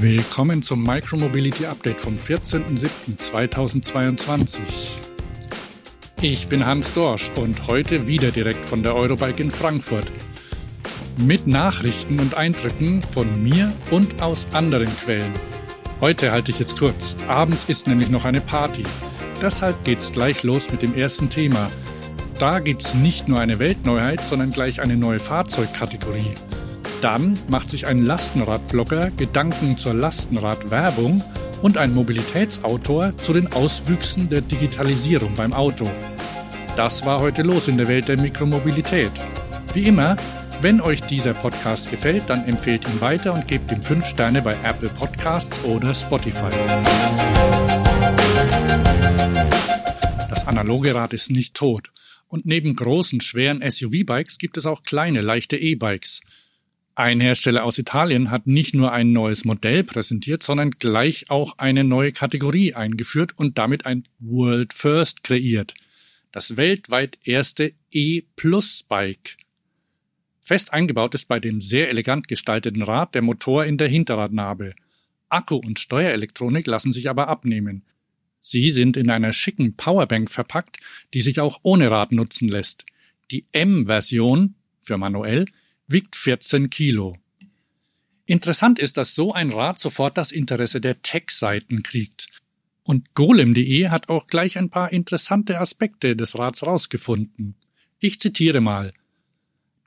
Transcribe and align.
Willkommen 0.00 0.62
zum 0.62 0.84
Micromobility 0.84 1.66
Update 1.66 2.00
vom 2.00 2.14
14.07.2022. 2.14 4.60
Ich 6.22 6.46
bin 6.46 6.64
Hans 6.64 6.92
Dorsch 6.92 7.32
und 7.34 7.66
heute 7.66 8.06
wieder 8.06 8.30
direkt 8.30 8.64
von 8.64 8.84
der 8.84 8.94
Eurobike 8.94 9.42
in 9.42 9.50
Frankfurt. 9.50 10.06
Mit 11.16 11.48
Nachrichten 11.48 12.20
und 12.20 12.36
Eindrücken 12.36 13.02
von 13.02 13.42
mir 13.42 13.72
und 13.90 14.22
aus 14.22 14.46
anderen 14.52 14.96
Quellen. 14.98 15.32
Heute 16.00 16.30
halte 16.30 16.52
ich 16.52 16.60
es 16.60 16.76
kurz. 16.76 17.16
Abends 17.26 17.64
ist 17.64 17.88
nämlich 17.88 18.08
noch 18.08 18.24
eine 18.24 18.40
Party. 18.40 18.84
Deshalb 19.42 19.82
geht's 19.82 20.12
gleich 20.12 20.44
los 20.44 20.70
mit 20.70 20.82
dem 20.82 20.94
ersten 20.94 21.28
Thema. 21.28 21.72
Da 22.38 22.60
gibt's 22.60 22.94
nicht 22.94 23.26
nur 23.26 23.40
eine 23.40 23.58
Weltneuheit, 23.58 24.24
sondern 24.24 24.52
gleich 24.52 24.80
eine 24.80 24.96
neue 24.96 25.18
Fahrzeugkategorie. 25.18 26.36
Dann 27.00 27.38
macht 27.48 27.70
sich 27.70 27.86
ein 27.86 28.04
Lastenradblogger 28.04 29.10
Gedanken 29.12 29.78
zur 29.78 29.94
Lastenradwerbung 29.94 31.22
und 31.62 31.78
ein 31.78 31.94
Mobilitätsautor 31.94 33.16
zu 33.18 33.32
den 33.32 33.52
Auswüchsen 33.52 34.28
der 34.28 34.40
Digitalisierung 34.40 35.34
beim 35.36 35.52
Auto. 35.52 35.88
Das 36.74 37.06
war 37.06 37.20
heute 37.20 37.42
los 37.42 37.68
in 37.68 37.78
der 37.78 37.86
Welt 37.86 38.08
der 38.08 38.16
Mikromobilität. 38.16 39.12
Wie 39.74 39.84
immer, 39.84 40.16
wenn 40.60 40.80
euch 40.80 41.02
dieser 41.02 41.34
Podcast 41.34 41.88
gefällt, 41.88 42.24
dann 42.26 42.44
empfehlt 42.46 42.84
ihn 42.88 43.00
weiter 43.00 43.32
und 43.32 43.46
gebt 43.46 43.70
ihm 43.70 43.80
5 43.80 44.04
Sterne 44.04 44.42
bei 44.42 44.56
Apple 44.64 44.88
Podcasts 44.88 45.62
oder 45.62 45.94
Spotify. 45.94 46.50
Das 50.28 50.48
analoge 50.48 50.96
Rad 50.96 51.12
ist 51.12 51.30
nicht 51.30 51.54
tot. 51.54 51.92
Und 52.26 52.44
neben 52.44 52.74
großen, 52.74 53.20
schweren 53.20 53.62
SUV-Bikes 53.62 54.38
gibt 54.38 54.56
es 54.56 54.66
auch 54.66 54.82
kleine, 54.82 55.20
leichte 55.20 55.56
E-Bikes. 55.56 56.22
Ein 56.98 57.20
Hersteller 57.20 57.62
aus 57.62 57.78
Italien 57.78 58.32
hat 58.32 58.48
nicht 58.48 58.74
nur 58.74 58.90
ein 58.90 59.12
neues 59.12 59.44
Modell 59.44 59.84
präsentiert, 59.84 60.42
sondern 60.42 60.72
gleich 60.72 61.30
auch 61.30 61.56
eine 61.58 61.84
neue 61.84 62.10
Kategorie 62.10 62.74
eingeführt 62.74 63.34
und 63.36 63.56
damit 63.56 63.86
ein 63.86 64.02
World 64.18 64.72
First 64.72 65.22
kreiert. 65.22 65.74
Das 66.32 66.56
weltweit 66.56 67.20
erste 67.22 67.72
E-Plus-Bike. 67.92 69.36
Fest 70.40 70.72
eingebaut 70.72 71.14
ist 71.14 71.26
bei 71.26 71.38
dem 71.38 71.60
sehr 71.60 71.88
elegant 71.88 72.26
gestalteten 72.26 72.82
Rad 72.82 73.14
der 73.14 73.22
Motor 73.22 73.64
in 73.64 73.78
der 73.78 73.86
Hinterradnabe. 73.86 74.74
Akku 75.28 75.54
und 75.54 75.78
Steuerelektronik 75.78 76.66
lassen 76.66 76.92
sich 76.92 77.08
aber 77.08 77.28
abnehmen. 77.28 77.84
Sie 78.40 78.70
sind 78.70 78.96
in 78.96 79.08
einer 79.08 79.32
schicken 79.32 79.76
Powerbank 79.76 80.28
verpackt, 80.28 80.80
die 81.14 81.20
sich 81.20 81.38
auch 81.38 81.60
ohne 81.62 81.92
Rad 81.92 82.10
nutzen 82.10 82.48
lässt. 82.48 82.86
Die 83.30 83.44
M-Version 83.52 84.56
für 84.80 84.96
manuell 84.96 85.46
wiegt 85.88 86.16
14 86.16 86.68
Kilo. 86.70 87.16
Interessant 88.26 88.78
ist, 88.78 88.98
dass 88.98 89.14
so 89.14 89.32
ein 89.32 89.50
Rad 89.50 89.78
sofort 89.78 90.18
das 90.18 90.32
Interesse 90.32 90.82
der 90.82 91.00
Tech-Seiten 91.00 91.82
kriegt. 91.82 92.28
Und 92.82 93.14
golem.de 93.14 93.88
hat 93.88 94.10
auch 94.10 94.26
gleich 94.26 94.58
ein 94.58 94.68
paar 94.68 94.92
interessante 94.92 95.58
Aspekte 95.58 96.14
des 96.14 96.38
Rads 96.38 96.64
rausgefunden. 96.66 97.54
Ich 98.00 98.20
zitiere 98.20 98.60
mal. 98.60 98.92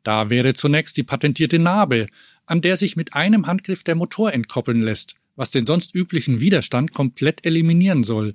Da 0.04 0.32
wäre 0.32 0.56
zunächst 0.56 0.98
die 0.98 1.04
patentierte 1.04 1.60
Narbe, 1.60 2.08
an 2.48 2.62
der 2.62 2.78
sich 2.78 2.96
mit 2.96 3.14
einem 3.14 3.46
Handgriff 3.46 3.84
der 3.84 3.96
Motor 3.96 4.34
entkoppeln 4.34 4.82
lässt, 4.82 5.16
was 5.36 5.52
den 5.52 5.66
sonst 5.66 5.94
üblichen 5.94 6.40
Widerstand 6.40 6.94
komplett 6.94 7.46
eliminieren 7.46 8.04
soll. 8.04 8.34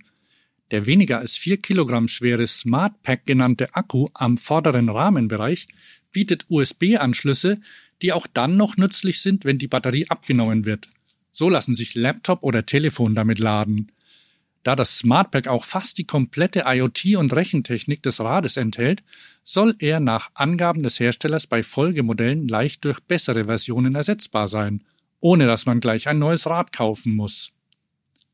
Der 0.71 0.87
weniger 0.87 1.19
als 1.19 1.37
vier 1.37 1.57
Kilogramm 1.57 2.07
schwere 2.07 2.47
Smart 2.47 3.03
Pack 3.03 3.27
genannte 3.27 3.75
Akku 3.75 4.09
am 4.15 4.39
vorderen 4.39 4.89
Rahmenbereich 4.89 5.67
bietet 6.13 6.47
USB-Anschlüsse, 6.49 7.61
die 8.03 8.13
auch 8.13 8.27
dann 8.27 8.57
noch 8.57 8.77
nützlich 8.77 9.21
sind, 9.21 9.45
wenn 9.45 9.59
die 9.59 9.69
Batterie 9.69 10.09
abgenommen 10.09 10.65
wird. 10.65 10.89
So 11.33 11.49
lassen 11.49 11.75
sich 11.75 11.95
Laptop 11.95 12.43
oder 12.43 12.65
Telefon 12.65 13.15
damit 13.15 13.39
laden. 13.39 13.93
Da 14.63 14.75
das 14.75 14.99
SmartPack 14.99 15.47
auch 15.47 15.65
fast 15.65 15.97
die 15.99 16.07
komplette 16.07 16.67
IoT- 16.67 17.17
und 17.17 17.33
Rechentechnik 17.33 18.03
des 18.03 18.21
Rades 18.21 18.57
enthält, 18.57 19.05
soll 19.45 19.77
er 19.79 20.01
nach 20.01 20.31
Angaben 20.35 20.83
des 20.83 20.99
Herstellers 20.99 21.47
bei 21.47 21.63
Folgemodellen 21.63 22.49
leicht 22.49 22.85
durch 22.85 23.01
bessere 23.01 23.45
Versionen 23.45 23.95
ersetzbar 23.95 24.49
sein, 24.49 24.83
ohne 25.21 25.47
dass 25.47 25.67
man 25.67 25.79
gleich 25.79 26.09
ein 26.09 26.19
neues 26.19 26.47
Rad 26.47 26.73
kaufen 26.73 27.15
muss. 27.15 27.53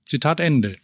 Zitat 0.06 0.40
Ende. 0.40 0.76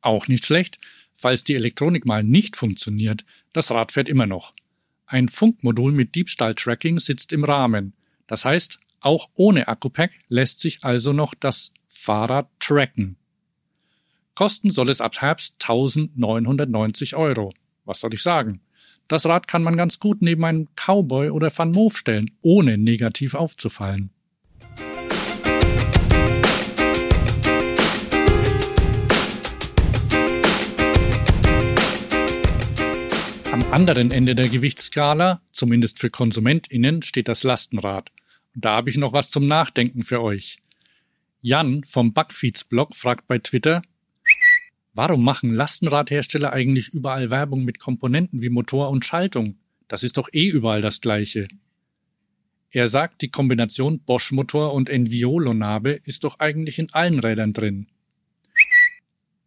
Auch 0.00 0.26
nicht 0.26 0.46
schlecht, 0.46 0.78
falls 1.14 1.44
die 1.44 1.54
Elektronik 1.54 2.06
mal 2.06 2.24
nicht 2.24 2.56
funktioniert, 2.56 3.24
das 3.52 3.70
Rad 3.70 3.92
fährt 3.92 4.08
immer 4.08 4.26
noch. 4.26 4.52
Ein 5.06 5.28
Funkmodul 5.28 5.92
mit 5.92 6.14
Diebstahl-Tracking 6.14 6.98
sitzt 6.98 7.32
im 7.32 7.44
Rahmen. 7.44 7.92
Das 8.26 8.44
heißt, 8.44 8.80
auch 9.00 9.28
ohne 9.34 9.68
Akkupack 9.68 10.10
lässt 10.28 10.60
sich 10.60 10.82
also 10.82 11.12
noch 11.12 11.34
das 11.34 11.72
Fahrrad 11.86 12.48
tracken. 12.58 13.16
Kosten 14.34 14.70
soll 14.70 14.90
es 14.90 15.00
ab 15.00 15.20
Herbst 15.20 15.56
1990 15.62 17.14
Euro. 17.14 17.52
Was 17.84 18.00
soll 18.00 18.14
ich 18.14 18.22
sagen? 18.22 18.60
Das 19.08 19.24
Rad 19.26 19.46
kann 19.46 19.62
man 19.62 19.76
ganz 19.76 20.00
gut 20.00 20.20
neben 20.20 20.44
einen 20.44 20.68
Cowboy 20.74 21.30
oder 21.30 21.56
Van 21.56 21.70
Moof 21.70 21.96
stellen, 21.96 22.32
ohne 22.42 22.76
negativ 22.76 23.34
aufzufallen. 23.34 24.10
Am 33.56 33.72
anderen 33.72 34.10
Ende 34.10 34.34
der 34.34 34.50
Gewichtsskala, 34.50 35.40
zumindest 35.50 35.98
für 35.98 36.10
KonsumentInnen, 36.10 37.00
steht 37.00 37.26
das 37.26 37.42
Lastenrad. 37.42 38.12
Und 38.54 38.66
da 38.66 38.72
habe 38.72 38.90
ich 38.90 38.98
noch 38.98 39.14
was 39.14 39.30
zum 39.30 39.46
Nachdenken 39.46 40.02
für 40.02 40.22
euch. 40.22 40.58
Jan 41.40 41.82
vom 41.82 42.12
Bugfeeds-Blog 42.12 42.94
fragt 42.94 43.26
bei 43.26 43.38
Twitter, 43.38 43.80
warum 44.92 45.24
machen 45.24 45.54
Lastenradhersteller 45.54 46.52
eigentlich 46.52 46.90
überall 46.90 47.30
Werbung 47.30 47.64
mit 47.64 47.78
Komponenten 47.78 48.42
wie 48.42 48.50
Motor 48.50 48.90
und 48.90 49.06
Schaltung? 49.06 49.56
Das 49.88 50.02
ist 50.02 50.18
doch 50.18 50.28
eh 50.34 50.48
überall 50.48 50.82
das 50.82 51.00
Gleiche. 51.00 51.48
Er 52.70 52.88
sagt, 52.88 53.22
die 53.22 53.30
Kombination 53.30 54.00
Bosch-Motor 54.00 54.74
und 54.74 54.90
Enviolo-Nabe 54.90 55.92
ist 56.04 56.24
doch 56.24 56.40
eigentlich 56.40 56.78
in 56.78 56.92
allen 56.92 57.20
Rädern 57.20 57.54
drin. 57.54 57.86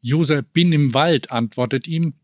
User 0.03 0.41
Bin 0.41 0.73
im 0.73 0.95
Wald 0.95 1.29
antwortet 1.29 1.87
ihm, 1.87 2.15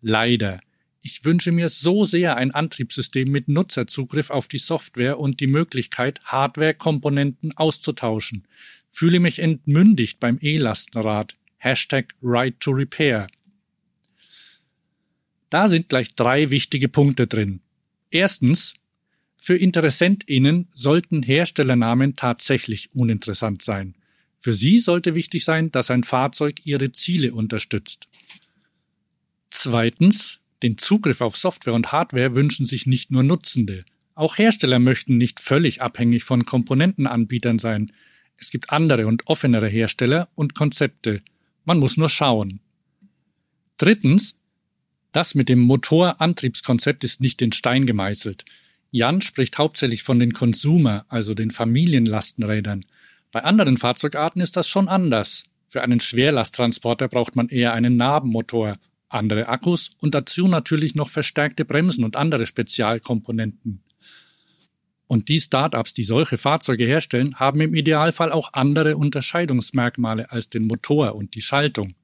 leider. 0.00 0.58
Ich 1.06 1.22
wünsche 1.26 1.52
mir 1.52 1.68
so 1.68 2.06
sehr 2.06 2.38
ein 2.38 2.50
Antriebssystem 2.50 3.30
mit 3.30 3.46
Nutzerzugriff 3.46 4.30
auf 4.30 4.48
die 4.48 4.56
Software 4.58 5.20
und 5.20 5.38
die 5.38 5.46
Möglichkeit, 5.46 6.18
Hardware-Komponenten 6.24 7.54
auszutauschen. 7.58 8.48
Fühle 8.88 9.20
mich 9.20 9.38
entmündigt 9.38 10.18
beim 10.18 10.38
E-Lastenrad. 10.40 11.36
Hashtag 11.58 12.14
Right 12.22 12.58
to 12.58 12.70
Repair. 12.70 13.26
Da 15.50 15.68
sind 15.68 15.90
gleich 15.90 16.14
drei 16.14 16.48
wichtige 16.48 16.88
Punkte 16.88 17.26
drin. 17.26 17.60
Erstens, 18.10 18.72
für 19.36 19.56
InteressentInnen 19.56 20.68
sollten 20.70 21.22
Herstellernamen 21.22 22.16
tatsächlich 22.16 22.94
uninteressant 22.94 23.60
sein. 23.60 23.94
Für 24.38 24.54
sie 24.54 24.78
sollte 24.78 25.14
wichtig 25.14 25.44
sein, 25.44 25.70
dass 25.70 25.90
ein 25.90 26.02
Fahrzeug 26.02 26.64
ihre 26.64 26.92
Ziele 26.92 27.34
unterstützt. 27.34 28.08
Zweitens, 29.50 30.40
den 30.62 30.78
Zugriff 30.78 31.20
auf 31.20 31.36
Software 31.36 31.74
und 31.74 31.92
Hardware 31.92 32.34
wünschen 32.34 32.66
sich 32.66 32.86
nicht 32.86 33.10
nur 33.10 33.22
Nutzende. 33.22 33.84
Auch 34.14 34.38
Hersteller 34.38 34.78
möchten 34.78 35.16
nicht 35.16 35.40
völlig 35.40 35.82
abhängig 35.82 36.24
von 36.24 36.44
Komponentenanbietern 36.44 37.58
sein. 37.58 37.92
Es 38.36 38.50
gibt 38.50 38.70
andere 38.70 39.06
und 39.06 39.26
offenere 39.26 39.68
Hersteller 39.68 40.28
und 40.34 40.54
Konzepte. 40.54 41.22
Man 41.64 41.78
muss 41.78 41.96
nur 41.96 42.08
schauen. 42.08 42.60
Drittens, 43.76 44.36
das 45.12 45.34
mit 45.34 45.48
dem 45.48 45.60
Motorantriebskonzept 45.60 47.04
ist 47.04 47.20
nicht 47.20 47.42
in 47.42 47.52
Stein 47.52 47.86
gemeißelt. 47.86 48.44
Jan 48.90 49.20
spricht 49.20 49.58
hauptsächlich 49.58 50.04
von 50.04 50.20
den 50.20 50.32
Consumer, 50.32 51.04
also 51.08 51.34
den 51.34 51.50
Familienlastenrädern. 51.50 52.84
Bei 53.32 53.42
anderen 53.42 53.76
Fahrzeugarten 53.76 54.40
ist 54.40 54.56
das 54.56 54.68
schon 54.68 54.88
anders. 54.88 55.44
Für 55.66 55.82
einen 55.82 55.98
Schwerlasttransporter 55.98 57.08
braucht 57.08 57.34
man 57.34 57.48
eher 57.48 57.72
einen 57.72 57.96
Nabenmotor 57.96 58.78
andere 59.14 59.48
Akkus 59.48 59.92
und 60.00 60.14
dazu 60.14 60.48
natürlich 60.48 60.94
noch 60.94 61.08
verstärkte 61.08 61.64
Bremsen 61.64 62.04
und 62.04 62.16
andere 62.16 62.46
Spezialkomponenten. 62.46 63.82
Und 65.06 65.28
die 65.28 65.40
Startups, 65.40 65.94
die 65.94 66.04
solche 66.04 66.38
Fahrzeuge 66.38 66.84
herstellen, 66.84 67.36
haben 67.36 67.60
im 67.60 67.74
Idealfall 67.74 68.32
auch 68.32 68.52
andere 68.54 68.96
Unterscheidungsmerkmale 68.96 70.30
als 70.30 70.48
den 70.48 70.66
Motor 70.66 71.14
und 71.14 71.34
die 71.34 71.42
Schaltung. 71.42 71.94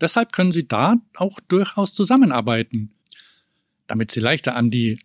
Deshalb 0.00 0.32
können 0.32 0.52
sie 0.52 0.68
da 0.68 0.96
auch 1.16 1.40
durchaus 1.48 1.94
zusammenarbeiten. 1.94 2.92
Damit 3.86 4.10
sie 4.10 4.20
leichter 4.20 4.54
an 4.56 4.70
die 4.70 5.00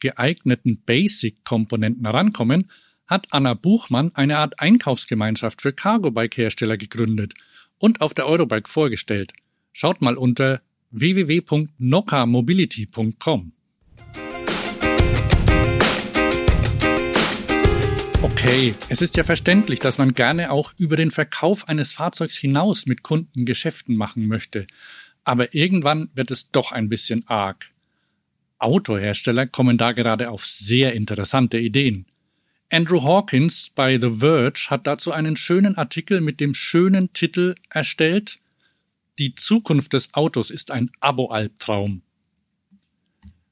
geeigneten 0.00 0.82
Basic-Komponenten 0.84 2.04
herankommen, 2.04 2.70
hat 3.06 3.26
Anna 3.30 3.54
Buchmann 3.54 4.10
eine 4.14 4.38
Art 4.38 4.58
Einkaufsgemeinschaft 4.60 5.62
für 5.62 5.72
Cargo-Bike-Hersteller 5.72 6.76
gegründet 6.76 7.34
und 7.78 8.00
auf 8.00 8.14
der 8.14 8.26
Eurobike 8.26 8.68
vorgestellt. 8.68 9.32
Schaut 9.72 10.02
mal 10.02 10.16
unter 10.16 10.62
www.nokamobility.com. 10.90 13.52
Okay, 18.22 18.32
Okay, 18.44 18.74
es 18.88 19.00
ist 19.00 19.16
ja 19.16 19.22
verständlich, 19.22 19.78
dass 19.78 19.98
man 19.98 20.14
gerne 20.14 20.50
auch 20.50 20.72
über 20.76 20.96
den 20.96 21.12
Verkauf 21.12 21.68
eines 21.68 21.92
Fahrzeugs 21.92 22.36
hinaus 22.36 22.86
mit 22.86 23.04
Kunden 23.04 23.44
Geschäften 23.44 23.94
machen 23.94 24.26
möchte. 24.26 24.66
Aber 25.22 25.54
irgendwann 25.54 26.10
wird 26.14 26.32
es 26.32 26.50
doch 26.50 26.72
ein 26.72 26.88
bisschen 26.88 27.22
arg. 27.28 27.70
Autohersteller 28.58 29.46
kommen 29.46 29.78
da 29.78 29.92
gerade 29.92 30.28
auf 30.28 30.44
sehr 30.44 30.94
interessante 30.94 31.60
Ideen. 31.60 32.06
Andrew 32.68 33.04
Hawkins 33.04 33.70
bei 33.72 34.00
The 34.00 34.10
Verge 34.10 34.66
hat 34.70 34.88
dazu 34.88 35.12
einen 35.12 35.36
schönen 35.36 35.78
Artikel 35.78 36.20
mit 36.20 36.40
dem 36.40 36.52
schönen 36.52 37.12
Titel 37.12 37.54
erstellt 37.70 38.40
Die 39.22 39.36
Zukunft 39.36 39.92
des 39.92 40.14
Autos 40.14 40.50
ist 40.50 40.72
ein 40.72 40.90
Abo-Albtraum. 40.98 42.02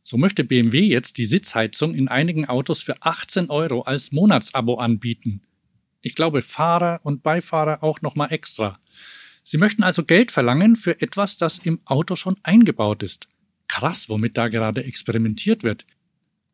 So 0.03 0.17
möchte 0.17 0.43
BMW 0.43 0.81
jetzt 0.81 1.17
die 1.17 1.25
Sitzheizung 1.25 1.95
in 1.95 2.09
einigen 2.09 2.47
Autos 2.47 2.83
für 2.83 3.01
18 3.03 3.51
Euro 3.51 3.83
als 3.83 4.11
Monatsabo 4.11 4.79
anbieten. 4.79 5.43
Ich 6.01 6.17
glaube 6.17 6.43
Fahrer 6.43 6.99
und 7.05 7.23
Beifahrer 7.23 7.85
auch 7.85 8.03
nochmal 8.03 8.33
extra. 8.33 8.81
Sie 9.45 9.59
möchten 9.59 9.85
also 9.85 10.05
Geld 10.05 10.33
verlangen 10.33 10.75
für 10.75 11.01
etwas, 11.01 11.37
das 11.37 11.59
im 11.59 11.79
Auto 11.85 12.17
schon 12.17 12.35
eingebaut 12.43 13.05
ist. 13.05 13.29
Krass, 13.69 14.09
womit 14.09 14.37
da 14.37 14.49
gerade 14.49 14.83
experimentiert 14.83 15.63
wird. 15.63 15.87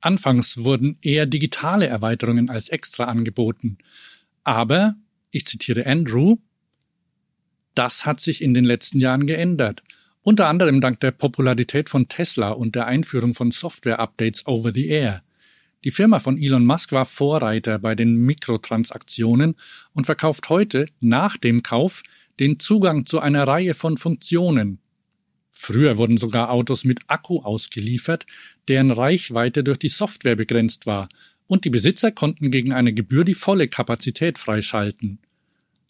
Anfangs 0.03 0.59
wurden 0.59 0.99
eher 1.01 1.25
digitale 1.25 1.87
Erweiterungen 1.87 2.51
als 2.51 2.69
extra 2.69 3.05
angeboten. 3.05 3.79
Aber, 4.45 4.95
ich 5.31 5.47
zitiere 5.47 5.87
Andrew, 5.87 6.37
das 7.76 8.06
hat 8.06 8.20
sich 8.20 8.43
in 8.43 8.55
den 8.55 8.64
letzten 8.64 8.99
Jahren 8.99 9.26
geändert. 9.26 9.82
Unter 10.23 10.49
anderem 10.49 10.81
dank 10.81 10.99
der 11.00 11.12
Popularität 11.12 11.88
von 11.88 12.08
Tesla 12.08 12.50
und 12.50 12.75
der 12.75 12.87
Einführung 12.87 13.34
von 13.34 13.52
Software-Updates 13.52 14.46
over 14.46 14.73
the 14.75 14.88
air. 14.88 15.23
Die 15.84 15.93
Firma 15.93 16.19
von 16.19 16.37
Elon 16.37 16.67
Musk 16.67 16.90
war 16.90 17.05
Vorreiter 17.05 17.78
bei 17.78 17.94
den 17.94 18.17
Mikrotransaktionen 18.17 19.55
und 19.93 20.06
verkauft 20.06 20.49
heute 20.49 20.87
nach 21.00 21.37
dem 21.37 21.62
Kauf 21.62 22.02
den 22.40 22.58
Zugang 22.58 23.06
zu 23.06 23.20
einer 23.20 23.46
Reihe 23.46 23.75
von 23.75 23.96
Funktionen. 23.96 24.81
Früher 25.52 25.96
wurden 25.96 26.17
sogar 26.17 26.50
Autos 26.50 26.84
mit 26.84 27.00
Akku 27.06 27.40
ausgeliefert, 27.43 28.26
deren 28.69 28.90
Reichweite 28.90 29.62
durch 29.62 29.79
die 29.79 29.88
Software 29.88 30.37
begrenzt 30.37 30.87
war, 30.87 31.08
und 31.46 31.64
die 31.64 31.70
Besitzer 31.70 32.11
konnten 32.11 32.50
gegen 32.50 32.72
eine 32.72 32.93
Gebühr 32.93 33.25
die 33.25 33.34
volle 33.34 33.69
Kapazität 33.69 34.38
freischalten. 34.38 35.20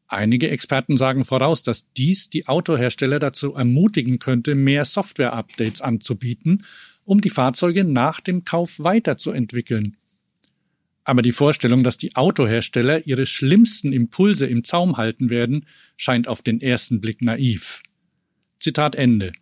Einige 0.08 0.50
Experten 0.50 0.96
sagen 0.96 1.24
voraus, 1.24 1.62
dass 1.62 1.92
dies 1.92 2.30
die 2.30 2.46
Autohersteller 2.46 3.18
dazu 3.18 3.54
ermutigen 3.54 4.18
könnte, 4.18 4.54
mehr 4.54 4.84
Software-Updates 4.84 5.80
anzubieten, 5.80 6.64
um 7.04 7.20
die 7.20 7.30
Fahrzeuge 7.30 7.84
nach 7.84 8.20
dem 8.20 8.44
Kauf 8.44 8.78
weiterzuentwickeln. 8.78 9.96
Aber 11.02 11.22
die 11.22 11.32
Vorstellung, 11.32 11.82
dass 11.82 11.98
die 11.98 12.16
Autohersteller 12.16 13.06
ihre 13.06 13.26
schlimmsten 13.26 13.92
Impulse 13.92 14.46
im 14.46 14.64
Zaum 14.64 14.96
halten 14.96 15.30
werden, 15.30 15.66
scheint 15.96 16.26
auf 16.26 16.42
den 16.42 16.60
ersten 16.60 17.00
Blick 17.00 17.22
naiv. 17.22 17.82
Zitat 18.58 18.96
Ende. 18.96 19.32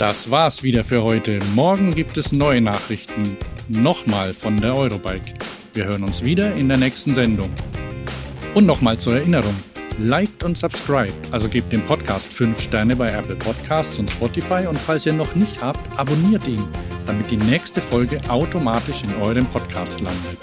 Das 0.00 0.30
war's 0.30 0.62
wieder 0.62 0.82
für 0.82 1.02
heute. 1.02 1.40
Morgen 1.54 1.94
gibt 1.94 2.16
es 2.16 2.32
neue 2.32 2.62
Nachrichten 2.62 3.36
nochmal 3.68 4.32
von 4.32 4.58
der 4.58 4.74
Eurobike. 4.74 5.34
Wir 5.74 5.84
hören 5.84 6.04
uns 6.04 6.24
wieder 6.24 6.54
in 6.54 6.70
der 6.70 6.78
nächsten 6.78 7.12
Sendung. 7.12 7.50
Und 8.54 8.64
nochmal 8.64 8.96
zur 8.96 9.16
Erinnerung, 9.16 9.54
liked 9.98 10.42
und 10.42 10.56
subscribe, 10.56 11.12
also 11.32 11.50
gebt 11.50 11.70
dem 11.70 11.84
Podcast 11.84 12.32
5 12.32 12.58
Sterne 12.58 12.96
bei 12.96 13.12
Apple 13.12 13.36
Podcasts 13.36 13.98
und 13.98 14.10
Spotify 14.10 14.66
und 14.66 14.78
falls 14.78 15.04
ihr 15.04 15.12
noch 15.12 15.34
nicht 15.34 15.62
habt, 15.62 15.98
abonniert 15.98 16.48
ihn, 16.48 16.66
damit 17.04 17.30
die 17.30 17.36
nächste 17.36 17.82
Folge 17.82 18.22
automatisch 18.30 19.02
in 19.02 19.14
eurem 19.16 19.44
Podcast 19.50 20.00
landet. 20.00 20.38